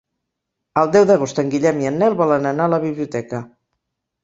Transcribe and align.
El 0.81 0.89
deu 0.95 1.05
d'agost 1.09 1.43
en 1.43 1.51
Guillem 1.51 1.85
i 1.85 1.91
en 1.91 2.01
Nel 2.05 2.17
volen 2.23 2.51
anar 2.55 2.69
a 2.69 2.75
la 2.77 2.83
biblioteca. 2.89 3.45